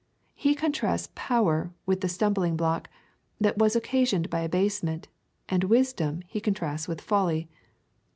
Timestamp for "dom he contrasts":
5.93-6.87